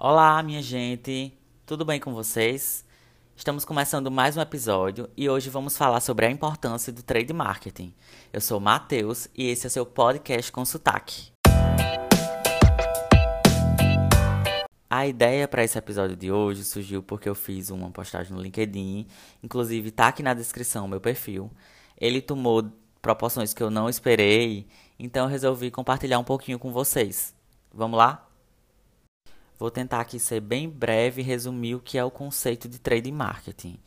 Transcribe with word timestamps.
Olá, 0.00 0.40
minha 0.44 0.62
gente, 0.62 1.36
tudo 1.66 1.84
bem 1.84 1.98
com 1.98 2.14
vocês? 2.14 2.84
Estamos 3.34 3.64
começando 3.64 4.12
mais 4.12 4.36
um 4.36 4.40
episódio 4.40 5.10
e 5.16 5.28
hoje 5.28 5.50
vamos 5.50 5.76
falar 5.76 5.98
sobre 5.98 6.24
a 6.24 6.30
importância 6.30 6.92
do 6.92 7.02
trade 7.02 7.32
marketing. 7.32 7.92
Eu 8.32 8.40
sou 8.40 8.60
Matheus 8.60 9.26
e 9.34 9.48
esse 9.48 9.66
é 9.66 9.70
seu 9.70 9.84
podcast 9.84 10.52
com 10.52 10.64
sotaque. 10.64 11.32
A 14.88 15.04
ideia 15.04 15.48
para 15.48 15.64
esse 15.64 15.76
episódio 15.76 16.14
de 16.14 16.30
hoje 16.30 16.62
surgiu 16.62 17.02
porque 17.02 17.28
eu 17.28 17.34
fiz 17.34 17.68
uma 17.68 17.90
postagem 17.90 18.32
no 18.32 18.40
LinkedIn, 18.40 19.04
inclusive 19.42 19.90
tá 19.90 20.06
aqui 20.06 20.22
na 20.22 20.32
descrição 20.32 20.84
o 20.84 20.88
meu 20.88 21.00
perfil. 21.00 21.50
Ele 22.00 22.22
tomou 22.22 22.70
proporções 23.02 23.52
que 23.52 23.64
eu 23.64 23.68
não 23.68 23.88
esperei, 23.88 24.68
então 24.96 25.24
eu 25.24 25.28
resolvi 25.28 25.72
compartilhar 25.72 26.20
um 26.20 26.24
pouquinho 26.24 26.56
com 26.56 26.70
vocês. 26.70 27.34
Vamos 27.74 27.98
lá? 27.98 28.27
Vou 29.58 29.70
tentar 29.70 30.00
aqui 30.00 30.20
ser 30.20 30.40
bem 30.40 30.68
breve 30.68 31.20
e 31.20 31.24
resumir 31.24 31.74
o 31.74 31.80
que 31.80 31.98
é 31.98 32.04
o 32.04 32.10
conceito 32.10 32.68
de 32.68 32.78
trade 32.78 33.10
marketing. 33.10 33.78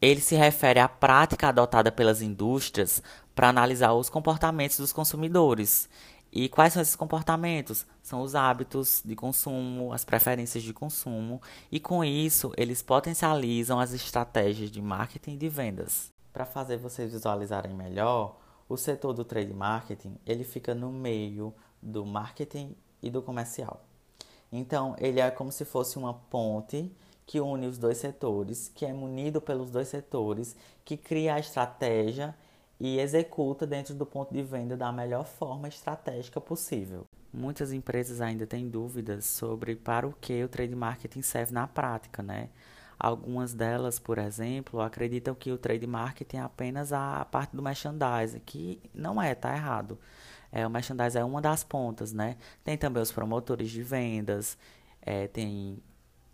Ele 0.00 0.20
se 0.20 0.36
refere 0.36 0.78
à 0.78 0.88
prática 0.88 1.48
adotada 1.48 1.90
pelas 1.90 2.22
indústrias 2.22 3.02
para 3.34 3.48
analisar 3.48 3.92
os 3.92 4.08
comportamentos 4.08 4.78
dos 4.78 4.92
consumidores. 4.92 5.88
E 6.32 6.48
quais 6.48 6.72
são 6.72 6.80
esses 6.80 6.94
comportamentos? 6.94 7.84
São 8.02 8.22
os 8.22 8.36
hábitos 8.36 9.02
de 9.04 9.16
consumo, 9.16 9.92
as 9.92 10.04
preferências 10.04 10.62
de 10.62 10.72
consumo, 10.72 11.42
e 11.72 11.80
com 11.80 12.04
isso 12.04 12.52
eles 12.56 12.80
potencializam 12.80 13.80
as 13.80 13.92
estratégias 13.92 14.70
de 14.70 14.80
marketing 14.80 15.32
e 15.32 15.38
de 15.38 15.48
vendas. 15.48 16.12
Para 16.32 16.46
fazer 16.46 16.76
vocês 16.76 17.12
visualizarem 17.12 17.74
melhor, 17.74 18.38
o 18.68 18.76
setor 18.76 19.12
do 19.12 19.24
trade 19.24 19.52
marketing 19.52 20.16
ele 20.24 20.44
fica 20.44 20.72
no 20.72 20.92
meio 20.92 21.52
do 21.82 22.06
marketing 22.06 22.76
e 23.02 23.10
do 23.10 23.20
comercial. 23.20 23.89
Então, 24.52 24.96
ele 24.98 25.20
é 25.20 25.30
como 25.30 25.52
se 25.52 25.64
fosse 25.64 25.98
uma 25.98 26.14
ponte 26.14 26.90
que 27.26 27.40
une 27.40 27.66
os 27.66 27.78
dois 27.78 27.98
setores, 27.98 28.70
que 28.74 28.84
é 28.84 28.92
munido 28.92 29.40
pelos 29.40 29.70
dois 29.70 29.88
setores, 29.88 30.56
que 30.84 30.96
cria 30.96 31.34
a 31.34 31.38
estratégia 31.38 32.34
e 32.80 32.98
executa 32.98 33.66
dentro 33.66 33.94
do 33.94 34.04
ponto 34.04 34.34
de 34.34 34.42
venda 34.42 34.76
da 34.76 34.90
melhor 34.90 35.24
forma 35.26 35.68
estratégica 35.68 36.40
possível. 36.40 37.04
Muitas 37.32 37.72
empresas 37.72 38.20
ainda 38.20 38.46
têm 38.46 38.68
dúvidas 38.68 39.26
sobre 39.26 39.76
para 39.76 40.08
o 40.08 40.12
que 40.12 40.42
o 40.42 40.48
trade 40.48 40.74
marketing 40.74 41.22
serve 41.22 41.52
na 41.52 41.68
prática, 41.68 42.22
né? 42.22 42.48
Algumas 42.98 43.54
delas, 43.54 43.98
por 43.98 44.18
exemplo, 44.18 44.80
acreditam 44.80 45.34
que 45.34 45.52
o 45.52 45.56
trade 45.56 45.86
marketing 45.86 46.38
é 46.38 46.40
apenas 46.40 46.92
a 46.92 47.24
parte 47.24 47.54
do 47.54 47.62
merchandising, 47.62 48.40
que 48.40 48.80
não 48.92 49.22
é, 49.22 49.34
tá 49.34 49.54
errado. 49.54 49.98
É, 50.52 50.66
o 50.66 50.70
merchandising 50.70 51.18
é 51.18 51.24
uma 51.24 51.40
das 51.40 51.62
pontas, 51.62 52.12
né? 52.12 52.36
Tem 52.64 52.76
também 52.76 53.02
os 53.02 53.12
promotores 53.12 53.70
de 53.70 53.82
vendas, 53.82 54.58
é, 55.00 55.28
tem, 55.28 55.78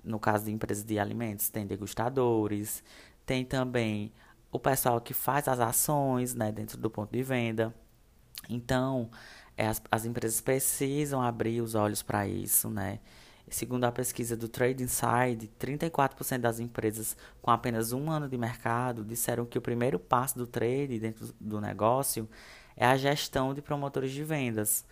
no 0.03 0.19
caso 0.19 0.45
de 0.47 0.53
empresas 0.53 0.85
de 0.85 0.99
alimentos, 0.99 1.49
tem 1.49 1.67
degustadores, 1.67 2.83
tem 3.25 3.45
também 3.45 4.13
o 4.51 4.59
pessoal 4.59 5.01
que 5.01 5.13
faz 5.13 5.49
as 5.49 5.61
ações, 5.61 6.35
né, 6.35 6.51
dentro 6.51 6.79
do 6.79 6.91
ponto 6.91 7.13
de 7.13 7.23
venda. 7.23 7.75
Então, 8.49 9.11
é, 9.57 9.67
as, 9.67 9.83
as 9.91 10.05
empresas 10.05 10.41
precisam 10.41 11.21
abrir 11.23 11.61
os 11.61 11.75
olhos 11.75 12.03
para 12.03 12.27
isso, 12.27 12.71
né? 12.71 13.01
Segundo 13.49 13.85
a 13.85 13.93
pesquisa 13.93 14.37
do 14.37 14.49
Trade 14.49 14.83
Inside, 14.83 15.51
34% 15.59 16.39
das 16.39 16.59
empresas 16.59 17.17
com 17.41 17.51
apenas 17.51 17.93
um 17.93 18.11
ano 18.11 18.29
de 18.29 18.37
mercado 18.37 19.05
disseram 19.05 19.47
que 19.47 19.57
o 19.57 19.63
primeiro 19.63 20.01
passo 20.01 20.37
do 20.37 20.47
trade 20.47 20.99
dentro 20.99 21.33
do 21.41 21.61
negócio 21.61 22.29
é 22.77 22.85
a 22.85 22.97
gestão 22.97 23.55
de 23.55 23.63
promotores 23.63 24.11
de 24.11 24.25
vendas, 24.25 24.85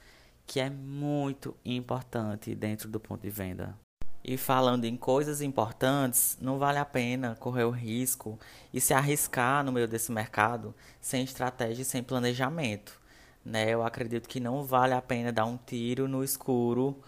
que 0.46 0.60
é 0.60 0.70
muito 0.70 1.56
importante 1.64 2.54
dentro 2.54 2.88
do 2.88 3.00
ponto 3.00 3.22
de 3.22 3.30
venda. 3.30 3.76
E 4.22 4.38
falando 4.38 4.84
em 4.84 4.96
coisas 4.96 5.42
importantes, 5.42 6.38
não 6.40 6.58
vale 6.58 6.78
a 6.78 6.84
pena 6.84 7.34
correr 7.34 7.64
o 7.64 7.70
risco 7.70 8.38
e 8.72 8.80
se 8.80 8.94
arriscar 8.94 9.64
no 9.64 9.72
meio 9.72 9.88
desse 9.88 10.12
mercado 10.12 10.74
sem 11.00 11.24
estratégia 11.24 11.82
e 11.82 11.84
sem 11.84 12.02
planejamento. 12.02 12.98
Né? 13.44 13.68
Eu 13.68 13.84
acredito 13.84 14.28
que 14.28 14.40
não 14.40 14.62
vale 14.62 14.94
a 14.94 15.02
pena 15.02 15.30
dar 15.30 15.44
um 15.44 15.58
tiro 15.58 16.08
no 16.08 16.24
escuro 16.24 17.02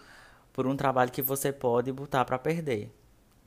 por 0.57 0.65
um 0.65 0.75
trabalho 0.75 1.11
que 1.11 1.21
você 1.21 1.53
pode 1.53 1.91
botar 1.91 2.25
para 2.25 2.39
perder. 2.39 2.91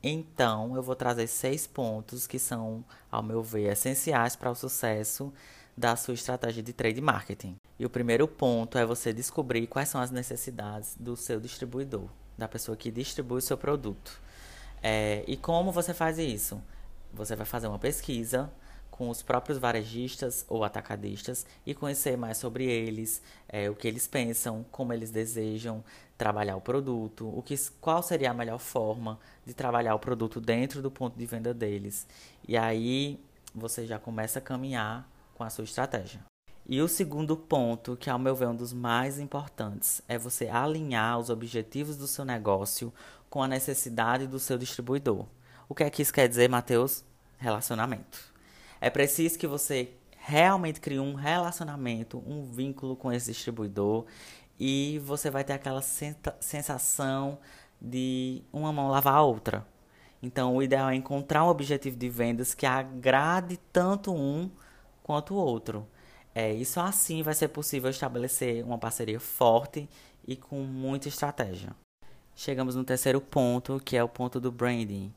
Então, 0.01 0.77
eu 0.77 0.81
vou 0.81 0.95
trazer 0.95 1.27
seis 1.27 1.67
pontos 1.67 2.25
que 2.25 2.39
são, 2.39 2.85
ao 3.11 3.21
meu 3.21 3.43
ver, 3.43 3.69
essenciais 3.69 4.37
para 4.37 4.49
o 4.49 4.55
sucesso 4.55 5.31
da 5.75 5.97
sua 5.97 6.13
estratégia 6.13 6.63
de 6.63 6.71
trade 6.71 7.01
marketing. 7.01 7.57
E 7.77 7.85
o 7.85 7.89
primeiro 7.89 8.29
ponto 8.29 8.77
é 8.77 8.85
você 8.85 9.11
descobrir 9.11 9.67
quais 9.67 9.89
são 9.89 9.99
as 9.99 10.09
necessidades 10.09 10.95
do 10.97 11.17
seu 11.17 11.37
distribuidor, 11.37 12.07
da 12.37 12.47
pessoa 12.47 12.77
que 12.77 12.89
distribui 12.89 13.39
o 13.39 13.41
seu 13.41 13.57
produto. 13.57 14.17
É, 14.81 15.25
e 15.27 15.35
como 15.35 15.69
você 15.69 15.93
faz 15.93 16.17
isso? 16.17 16.63
Você 17.13 17.35
vai 17.35 17.45
fazer 17.45 17.67
uma 17.67 17.77
pesquisa 17.77 18.49
com 18.91 19.09
os 19.09 19.23
próprios 19.23 19.57
varejistas 19.57 20.45
ou 20.47 20.63
atacadistas 20.63 21.45
e 21.65 21.73
conhecer 21.73 22.17
mais 22.17 22.37
sobre 22.37 22.65
eles, 22.65 23.21
é, 23.49 23.69
o 23.69 23.75
que 23.75 23.87
eles 23.87 24.05
pensam, 24.05 24.63
como 24.69 24.93
eles 24.93 25.09
desejam 25.09 25.83
trabalhar 26.17 26.55
o 26.55 26.61
produto, 26.61 27.27
o 27.27 27.41
que, 27.41 27.55
qual 27.79 28.03
seria 28.03 28.29
a 28.29 28.33
melhor 28.33 28.59
forma 28.59 29.17
de 29.43 29.55
trabalhar 29.55 29.95
o 29.95 29.99
produto 29.99 30.39
dentro 30.39 30.81
do 30.81 30.91
ponto 30.91 31.17
de 31.17 31.25
venda 31.25 31.51
deles. 31.51 32.05
E 32.47 32.55
aí 32.55 33.19
você 33.55 33.87
já 33.87 33.97
começa 33.97 34.37
a 34.37 34.41
caminhar 34.41 35.09
com 35.33 35.43
a 35.43 35.49
sua 35.49 35.63
estratégia. 35.63 36.19
E 36.63 36.79
o 36.79 36.87
segundo 36.87 37.35
ponto, 37.35 37.97
que 37.97 38.09
ao 38.09 38.19
meu 38.19 38.35
ver 38.35 38.45
é 38.45 38.49
um 38.49 38.55
dos 38.55 38.71
mais 38.71 39.19
importantes, 39.19 40.01
é 40.07 40.17
você 40.17 40.47
alinhar 40.47 41.17
os 41.17 41.29
objetivos 41.31 41.97
do 41.97 42.05
seu 42.05 42.23
negócio 42.23 42.93
com 43.29 43.41
a 43.41 43.47
necessidade 43.47 44.27
do 44.27 44.37
seu 44.37 44.57
distribuidor. 44.57 45.25
O 45.67 45.73
que 45.73 45.83
é 45.83 45.89
que 45.89 46.01
isso 46.01 46.13
quer 46.13 46.27
dizer, 46.27 46.49
Matheus? 46.49 47.03
Relacionamento. 47.39 48.30
É 48.81 48.89
preciso 48.89 49.37
que 49.37 49.45
você 49.45 49.91
realmente 50.17 50.81
crie 50.81 50.99
um 50.99 51.13
relacionamento, 51.13 52.21
um 52.25 52.43
vínculo 52.43 52.95
com 52.95 53.13
esse 53.13 53.31
distribuidor 53.31 54.05
e 54.59 54.99
você 55.05 55.29
vai 55.29 55.43
ter 55.43 55.53
aquela 55.53 55.81
sensação 55.81 57.37
de 57.79 58.41
uma 58.51 58.73
mão 58.73 58.89
lavar 58.89 59.15
a 59.15 59.21
outra. 59.21 59.65
Então, 60.21 60.55
o 60.55 60.61
ideal 60.61 60.89
é 60.89 60.95
encontrar 60.95 61.43
um 61.43 61.47
objetivo 61.47 61.95
de 61.95 62.09
vendas 62.09 62.53
que 62.53 62.65
agrade 62.65 63.57
tanto 63.71 64.13
um 64.13 64.49
quanto 65.01 65.33
o 65.33 65.37
outro. 65.37 65.87
É, 66.33 66.63
só 66.63 66.81
assim 66.81 67.23
vai 67.23 67.33
ser 67.33 67.49
possível 67.49 67.89
estabelecer 67.89 68.63
uma 68.63 68.77
parceria 68.77 69.19
forte 69.19 69.89
e 70.27 70.35
com 70.35 70.61
muita 70.61 71.07
estratégia. 71.07 71.75
Chegamos 72.35 72.75
no 72.75 72.83
terceiro 72.83 73.19
ponto, 73.19 73.79
que 73.83 73.97
é 73.97 74.03
o 74.03 74.09
ponto 74.09 74.39
do 74.39 74.51
branding. 74.51 75.13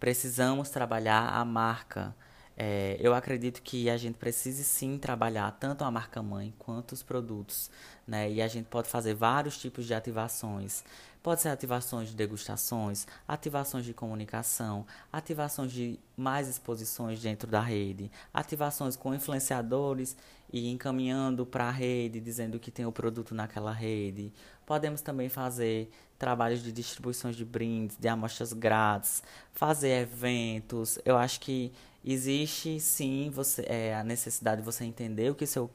Precisamos 0.00 0.70
trabalhar 0.70 1.28
a 1.28 1.44
marca. 1.44 2.14
É, 2.56 2.96
eu 2.98 3.14
acredito 3.14 3.60
que 3.60 3.90
a 3.90 3.98
gente 3.98 4.16
precise 4.16 4.64
sim 4.64 4.96
trabalhar 4.96 5.50
tanto 5.60 5.84
a 5.84 5.90
marca 5.90 6.22
mãe 6.22 6.54
quanto 6.58 6.92
os 6.92 7.02
produtos, 7.02 7.70
né? 8.06 8.30
E 8.32 8.40
a 8.40 8.48
gente 8.48 8.66
pode 8.66 8.88
fazer 8.88 9.12
vários 9.14 9.58
tipos 9.58 9.84
de 9.84 9.92
ativações. 9.92 10.82
Pode 11.22 11.42
ser 11.42 11.48
ativações 11.48 12.08
de 12.08 12.14
degustações, 12.14 13.06
ativações 13.26 13.84
de 13.84 13.92
comunicação, 13.92 14.86
ativações 15.12 15.72
de 15.72 15.98
mais 16.16 16.48
exposições 16.48 17.20
dentro 17.20 17.50
da 17.50 17.60
rede, 17.60 18.10
ativações 18.32 18.96
com 18.96 19.12
influenciadores 19.12 20.16
e 20.52 20.70
encaminhando 20.70 21.44
para 21.44 21.64
a 21.64 21.70
rede, 21.70 22.20
dizendo 22.20 22.60
que 22.60 22.70
tem 22.70 22.86
o 22.86 22.92
produto 22.92 23.34
naquela 23.34 23.72
rede. 23.72 24.32
Podemos 24.64 25.00
também 25.02 25.28
fazer 25.28 25.90
trabalhos 26.18 26.62
de 26.62 26.72
distribuições 26.72 27.36
de 27.36 27.44
brindes, 27.44 27.96
de 27.98 28.08
amostras 28.08 28.52
grátis, 28.52 29.22
fazer 29.52 30.02
eventos. 30.02 30.98
Eu 31.04 31.18
acho 31.18 31.40
que 31.40 31.72
existe 32.12 32.78
sim 32.78 33.30
você, 33.30 33.64
é, 33.66 33.94
a 33.94 34.04
necessidade 34.04 34.60
de 34.60 34.64
você 34.64 34.84
entender 34.84 35.30
o 35.30 35.34
que 35.34 35.46
seu 35.46 35.70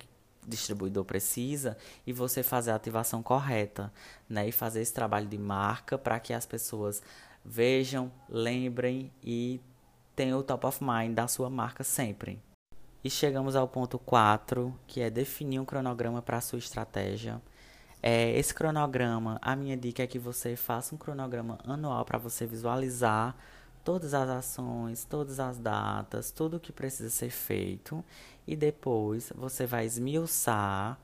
distribuidor 0.47 1.05
precisa 1.05 1.77
e 2.05 2.13
você 2.13 2.41
fazer 2.41 2.71
a 2.71 2.75
ativação 2.75 3.21
correta, 3.21 3.91
né? 4.27 4.47
E 4.47 4.51
fazer 4.51 4.81
esse 4.81 4.93
trabalho 4.93 5.27
de 5.27 5.37
marca 5.37 5.97
para 5.97 6.19
que 6.19 6.33
as 6.33 6.45
pessoas 6.45 7.01
vejam, 7.43 8.11
lembrem 8.29 9.11
e 9.23 9.59
tenham 10.15 10.39
o 10.39 10.43
top 10.43 10.65
of 10.65 10.83
mind 10.83 11.15
da 11.15 11.27
sua 11.27 11.49
marca 11.49 11.83
sempre. 11.83 12.39
E 13.03 13.09
chegamos 13.09 13.55
ao 13.55 13.67
ponto 13.67 13.97
4, 13.97 14.73
que 14.85 15.01
é 15.01 15.09
definir 15.09 15.59
um 15.59 15.65
cronograma 15.65 16.21
para 16.21 16.37
a 16.37 16.41
sua 16.41 16.59
estratégia. 16.59 17.41
É, 18.01 18.31
esse 18.37 18.53
cronograma, 18.53 19.39
a 19.41 19.55
minha 19.55 19.75
dica 19.75 20.03
é 20.03 20.07
que 20.07 20.19
você 20.19 20.55
faça 20.55 20.93
um 20.93 20.97
cronograma 20.97 21.59
anual 21.63 22.05
para 22.05 22.17
você 22.17 22.45
visualizar 22.45 23.35
todas 23.83 24.13
as 24.13 24.29
ações, 24.29 25.05
todas 25.05 25.39
as 25.39 25.57
datas, 25.57 26.31
tudo 26.31 26.57
o 26.57 26.59
que 26.59 26.71
precisa 26.71 27.09
ser 27.09 27.29
feito 27.29 28.03
e 28.47 28.55
depois 28.55 29.31
você 29.35 29.65
vai 29.65 29.85
esmiuçar 29.85 30.99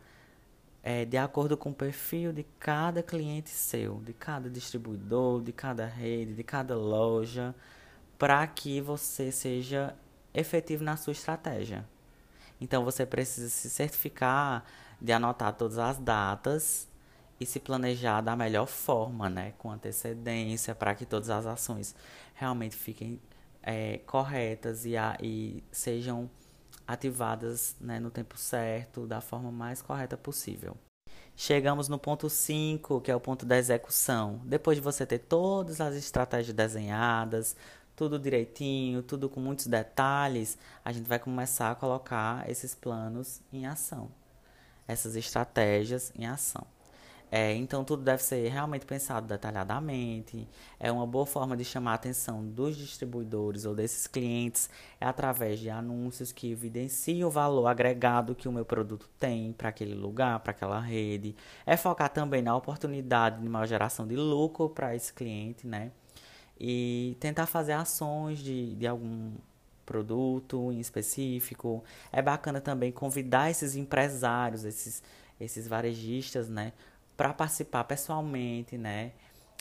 é, 0.84 1.04
de 1.04 1.18
acordo 1.18 1.58
com 1.58 1.72
o 1.72 1.74
perfil 1.74 2.32
de 2.32 2.46
cada 2.60 3.04
cliente 3.04 3.50
seu, 3.50 4.00
de 4.02 4.14
cada 4.14 4.50
distribuidor, 4.50 5.42
de 5.42 5.52
cada 5.52 5.86
rede, 5.86 6.34
de 6.34 6.44
cada 6.44 6.76
loja, 6.76 7.54
para 8.18 8.46
que 8.48 8.80
você 8.80 9.32
seja 9.32 9.94
efetivo 10.34 10.84
na 10.84 10.96
sua 10.96 11.12
estratégia. 11.12 11.86
Então 12.60 12.84
você 12.84 13.06
precisa 13.06 13.50
se 13.50 13.70
certificar 13.70 14.64
de 15.00 15.12
anotar 15.12 15.54
todas 15.54 15.78
as 15.78 15.98
datas 15.98 16.88
e 17.39 17.45
se 17.45 17.60
planejar 17.60 18.22
da 18.22 18.36
melhor 18.36 18.68
forma, 18.68 19.30
né? 19.30 19.54
Com 19.57 19.72
antecedência, 19.72 20.74
para 20.74 20.95
que 20.95 21.06
todas 21.06 21.30
as 21.30 21.45
ações 21.45 21.95
realmente 22.34 22.75
fiquem 22.75 23.19
é, 23.62 24.00
corretas 24.00 24.86
e, 24.86 24.95
a, 24.95 25.18
e 25.22 25.63
sejam 25.72 26.30
ativadas 26.88 27.75
né, 27.81 28.00
no 28.00 28.10
tempo 28.10 28.38
certo, 28.38 29.06
da 29.06 29.19
forma 29.19 29.51
mais 29.51 29.81
correta 29.81 30.16
possível. 30.16 30.78
Chegamos 31.36 31.88
no 31.88 32.00
ponto 32.00 32.30
5, 32.30 33.01
que 33.01 33.12
é 33.12 33.16
o 33.16 33.19
ponto 33.19 33.45
da 33.45 33.57
execução. 33.57 34.42
Depois 34.45 34.78
de 34.78 34.81
você 34.81 35.06
ter 35.06 35.19
todas 35.19 35.81
as 35.81 35.95
estratégias 35.95 36.56
desenhadas, 36.56 37.56
tudo 37.95 38.18
direitinho, 38.18 39.04
tudo 39.04 39.30
com 39.30 39.40
muitos 39.40 39.68
detalhes, 39.68 40.57
a 40.83 40.92
gente 40.92 41.07
vai 41.07 41.19
começar 41.19 41.72
a 41.72 41.75
colocar 41.75 42.50
esses 42.50 42.74
planos 42.74 43.42
em 43.51 43.68
ação, 43.68 44.10
essas 44.88 45.16
estratégias 45.16 46.12
em 46.16 46.25
ação. 46.25 46.66
É, 47.30 47.54
então, 47.54 47.84
tudo 47.84 48.04
deve 48.04 48.24
ser 48.24 48.50
realmente 48.50 48.86
pensado 48.86 49.28
detalhadamente. 49.28 50.48
É 50.80 50.92
uma 50.92 51.06
boa 51.06 51.26
forma 51.26 51.58
de 51.58 51.66
chamar 51.66 51.92
a 51.92 51.96
atenção 51.96 52.46
dos 52.46 52.78
distribuidores 52.78 53.66
ou 53.66 53.76
desses 53.76 54.08
clientes 54.08 54.70
é 55.00 55.06
através 55.06 55.60
de 55.60 55.70
anúncios 55.70 56.32
que 56.32 56.52
evidenciam 56.52 57.28
o 57.28 57.32
valor 57.32 57.68
agregado 57.68 58.34
que 58.34 58.48
o 58.48 58.52
meu 58.52 58.64
produto 58.64 59.10
tem 59.20 59.52
para 59.52 59.70
aquele 59.70 59.94
lugar, 59.94 60.40
para 60.40 60.52
aquela 60.52 60.80
rede. 60.80 61.36
É 61.66 61.76
focar 61.76 62.10
também 62.10 62.42
na 62.42 62.56
oportunidade 62.56 63.42
de 63.42 63.50
maior 63.50 63.68
geração 63.68 64.08
de 64.08 64.16
lucro 64.16 64.70
para 64.70 64.96
esse 64.96 65.14
cliente, 65.14 65.68
né? 65.68 65.92
E 66.60 67.18
tentar 67.20 67.46
fazer 67.46 67.74
ações 67.74 68.40
de, 68.40 68.74
de 68.76 68.88
algum 68.88 69.34
produto 69.86 70.72
em 70.72 70.80
específico. 70.80 71.84
É 72.12 72.22
bacana 72.22 72.62
também 72.62 72.92
convidar 72.92 73.50
esses 73.52 73.76
empresários, 73.76 74.64
esses, 74.66 75.04
esses 75.40 75.68
varejistas, 75.68 76.50
né? 76.50 76.74
Para 77.18 77.34
participar 77.34 77.84
pessoalmente, 77.84 78.78
né? 78.78 79.12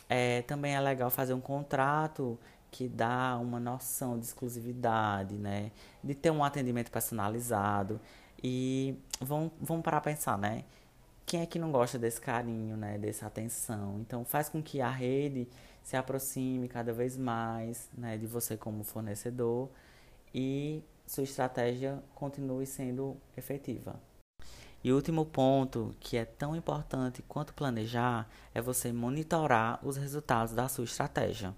É, 0.09 0.43
também 0.43 0.77
é 0.77 0.81
legal 0.81 1.11
fazer 1.11 1.35
um 1.35 1.41
contrato 1.41 2.39
que 2.71 2.89
dá 2.89 3.39
uma 3.41 3.59
noção 3.59 4.19
de 4.19 4.27
exclusividade, 4.27 5.35
né? 5.35 5.73
De 6.05 6.15
ter 6.15 6.31
um 6.31 6.45
atendimento 6.45 6.91
personalizado. 6.91 8.01
E 8.43 8.97
vamos, 9.21 9.53
vamos 9.61 9.83
parar 9.83 10.03
pensar, 10.03 10.37
né? 10.37 10.65
Quem 11.25 11.41
é 11.41 11.47
que 11.47 11.59
não 11.59 11.73
gosta 11.73 11.99
desse 11.99 12.21
carinho, 12.21 12.77
né? 12.77 12.99
Dessa 12.99 13.27
atenção? 13.27 13.99
Então 14.01 14.25
faz 14.25 14.49
com 14.49 14.63
que 14.63 14.81
a 14.81 14.91
rede 14.91 15.49
se 15.83 15.97
aproxime 15.97 16.69
cada 16.69 16.93
vez 16.93 17.17
mais 17.17 17.89
né, 17.97 18.19
de 18.19 18.27
você 18.27 18.57
como 18.57 18.83
fornecedor 18.83 19.71
e 20.35 20.83
sua 21.07 21.23
estratégia 21.23 22.03
continue 22.15 22.67
sendo 22.67 23.17
efetiva. 23.37 23.95
E 24.85 24.93
o 24.93 24.95
último 24.97 25.25
ponto, 25.25 25.95
que 25.99 26.17
é 26.17 26.25
tão 26.25 26.55
importante 26.55 27.23
quanto 27.27 27.55
planejar, 27.55 28.29
é 28.55 28.61
você 28.61 28.93
monitorar 28.93 29.81
os 29.83 29.97
resultados 29.97 30.55
da 30.55 30.69
sua 30.69 30.85
estratégia. 30.85 31.55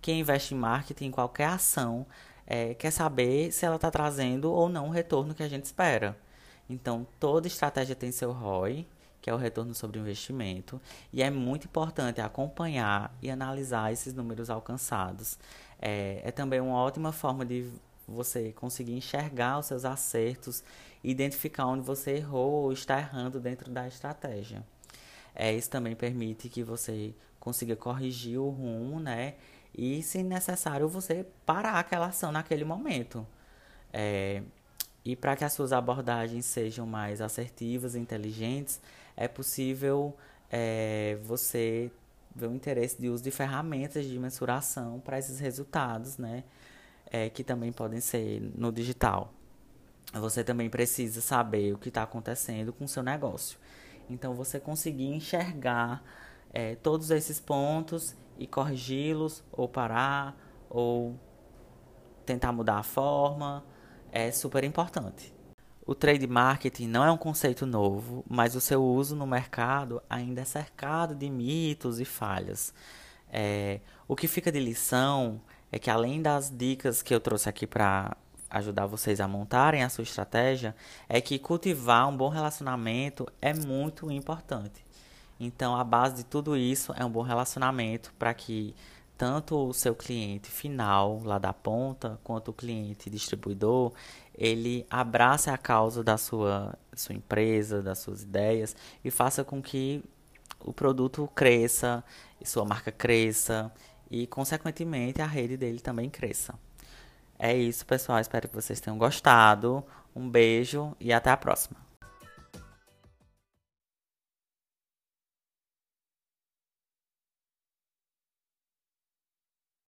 Quem 0.00 0.20
investe 0.20 0.54
em 0.54 0.58
marketing, 0.58 1.06
em 1.06 1.10
qualquer 1.10 1.48
ação, 1.48 2.06
é, 2.46 2.74
quer 2.74 2.90
saber 2.90 3.52
se 3.52 3.66
ela 3.66 3.76
está 3.76 3.90
trazendo 3.90 4.50
ou 4.52 4.68
não 4.68 4.88
o 4.88 4.90
retorno 4.90 5.34
que 5.34 5.42
a 5.42 5.48
gente 5.48 5.64
espera. 5.64 6.16
Então, 6.68 7.06
toda 7.18 7.46
estratégia 7.46 7.96
tem 7.96 8.12
seu 8.12 8.32
ROI, 8.32 8.86
que 9.20 9.28
é 9.28 9.34
o 9.34 9.36
retorno 9.36 9.74
sobre 9.74 9.98
investimento, 9.98 10.80
e 11.12 11.22
é 11.22 11.30
muito 11.30 11.66
importante 11.66 12.20
acompanhar 12.20 13.14
e 13.20 13.30
analisar 13.30 13.92
esses 13.92 14.14
números 14.14 14.48
alcançados. 14.48 15.38
É, 15.80 16.22
é 16.24 16.30
também 16.30 16.60
uma 16.60 16.76
ótima 16.76 17.12
forma 17.12 17.44
de 17.44 17.70
você 18.10 18.52
conseguir 18.52 18.92
enxergar 18.92 19.58
os 19.58 19.66
seus 19.66 19.84
acertos, 19.84 20.62
identificar 21.02 21.66
onde 21.66 21.82
você 21.84 22.16
errou 22.16 22.64
ou 22.64 22.72
está 22.72 22.98
errando 22.98 23.38
dentro 23.40 23.70
da 23.70 23.86
estratégia. 23.86 24.64
É, 25.34 25.52
isso 25.52 25.70
também 25.70 25.94
permite 25.94 26.48
que 26.48 26.62
você 26.62 27.14
consiga 27.38 27.76
corrigir 27.76 28.38
o 28.38 28.50
rumo, 28.50 29.00
né? 29.00 29.34
E, 29.74 30.02
se 30.02 30.22
necessário, 30.22 30.88
você 30.88 31.24
parar 31.46 31.78
aquela 31.78 32.06
ação 32.06 32.32
naquele 32.32 32.64
momento. 32.64 33.26
É, 33.92 34.42
e 35.04 35.16
para 35.16 35.36
que 35.36 35.44
as 35.44 35.52
suas 35.52 35.72
abordagens 35.72 36.44
sejam 36.44 36.86
mais 36.86 37.20
assertivas 37.20 37.94
e 37.94 37.98
inteligentes, 37.98 38.80
é 39.16 39.28
possível 39.28 40.16
é, 40.50 41.16
você 41.22 41.90
ver 42.34 42.48
o 42.48 42.54
interesse 42.54 43.00
de 43.00 43.08
uso 43.08 43.22
de 43.22 43.30
ferramentas 43.30 44.04
de 44.04 44.18
mensuração 44.18 45.00
para 45.00 45.18
esses 45.18 45.38
resultados, 45.40 46.18
né? 46.18 46.44
É, 47.10 47.28
que 47.28 47.42
também 47.42 47.72
podem 47.72 48.00
ser 48.00 48.40
no 48.54 48.70
digital. 48.70 49.32
Você 50.12 50.42
também 50.42 50.68
precisa 50.68 51.20
saber 51.20 51.72
o 51.72 51.78
que 51.78 51.88
está 51.88 52.02
acontecendo 52.02 52.72
com 52.72 52.84
o 52.84 52.88
seu 52.88 53.02
negócio. 53.02 53.58
Então, 54.08 54.34
você 54.34 54.58
conseguir 54.58 55.06
enxergar 55.06 56.02
é, 56.52 56.74
todos 56.76 57.10
esses 57.10 57.38
pontos 57.38 58.16
e 58.38 58.46
corrigi-los, 58.46 59.44
ou 59.52 59.68
parar, 59.68 60.36
ou 60.68 61.16
tentar 62.26 62.52
mudar 62.52 62.78
a 62.78 62.82
forma, 62.82 63.64
é 64.10 64.32
super 64.32 64.64
importante. 64.64 65.32
O 65.86 65.94
trade 65.94 66.26
marketing 66.26 66.88
não 66.88 67.04
é 67.04 67.10
um 67.10 67.16
conceito 67.16 67.66
novo, 67.66 68.24
mas 68.28 68.54
o 68.54 68.60
seu 68.60 68.82
uso 68.84 69.16
no 69.16 69.26
mercado 69.26 70.02
ainda 70.08 70.40
é 70.40 70.44
cercado 70.44 71.14
de 71.14 71.28
mitos 71.30 72.00
e 72.00 72.04
falhas. 72.04 72.72
É, 73.28 73.80
o 74.08 74.16
que 74.16 74.26
fica 74.26 74.50
de 74.50 74.58
lição 74.58 75.40
é 75.70 75.78
que 75.78 75.90
além 75.90 76.20
das 76.20 76.50
dicas 76.50 77.02
que 77.02 77.14
eu 77.14 77.20
trouxe 77.20 77.48
aqui 77.48 77.66
para 77.66 78.16
ajudar 78.50 78.86
vocês 78.86 79.20
a 79.20 79.28
montarem 79.28 79.82
a 79.82 79.88
sua 79.88 80.02
estratégia, 80.02 80.74
é 81.08 81.20
que 81.20 81.38
cultivar 81.38 82.08
um 82.08 82.16
bom 82.16 82.28
relacionamento 82.28 83.26
é 83.40 83.54
muito 83.54 84.10
importante. 84.10 84.84
Então, 85.38 85.76
a 85.76 85.84
base 85.84 86.16
de 86.16 86.24
tudo 86.24 86.56
isso 86.56 86.92
é 86.96 87.04
um 87.04 87.10
bom 87.10 87.22
relacionamento 87.22 88.12
para 88.18 88.34
que 88.34 88.74
tanto 89.16 89.68
o 89.68 89.72
seu 89.72 89.94
cliente 89.94 90.50
final 90.50 91.20
lá 91.24 91.38
da 91.38 91.52
ponta, 91.52 92.18
quanto 92.24 92.48
o 92.48 92.54
cliente 92.54 93.08
distribuidor, 93.08 93.92
ele 94.34 94.86
abrace 94.90 95.50
a 95.50 95.58
causa 95.58 96.02
da 96.02 96.16
sua, 96.16 96.74
sua 96.94 97.14
empresa, 97.14 97.82
das 97.82 97.98
suas 97.98 98.22
ideias 98.22 98.74
e 99.04 99.10
faça 99.10 99.44
com 99.44 99.62
que 99.62 100.02
o 100.58 100.72
produto 100.72 101.28
cresça, 101.34 102.02
sua 102.42 102.64
marca 102.64 102.90
cresça 102.90 103.70
e, 104.10 104.26
consequentemente, 104.26 105.22
a 105.22 105.26
rede 105.26 105.56
dele 105.56 105.80
também 105.80 106.10
cresça. 106.10 106.54
É 107.38 107.56
isso, 107.56 107.86
pessoal. 107.86 108.18
Espero 108.18 108.48
que 108.48 108.54
vocês 108.54 108.80
tenham 108.80 108.98
gostado. 108.98 109.84
Um 110.14 110.28
beijo 110.28 110.94
e 110.98 111.12
até 111.12 111.30
a 111.30 111.36
próxima. 111.36 111.89